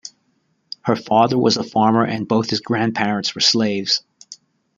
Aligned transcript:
His 0.83 0.97
father 1.05 1.37
was 1.37 1.57
a 1.57 1.63
farmer 1.63 2.03
and 2.03 2.27
both 2.27 2.49
his 2.49 2.59
grandparents 2.61 3.35
were 3.35 3.41
slaves. 3.41 4.01